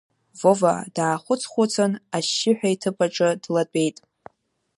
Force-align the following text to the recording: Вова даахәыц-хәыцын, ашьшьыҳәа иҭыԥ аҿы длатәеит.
Вова 0.39 0.73
даахәыц-хәыцын, 0.95 1.91
ашьшьыҳәа 2.15 2.69
иҭыԥ 2.73 2.97
аҿы 3.05 3.29
длатәеит. 3.41 3.97